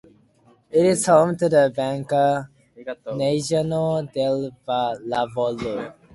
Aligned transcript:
It 0.71 0.83
is 0.83 1.05
home 1.05 1.37
to 1.37 1.47
the 1.47 1.71
Banca 1.77 2.49
Nazionale 3.05 4.11
del 4.11 4.49
Lavoro. 5.07 5.93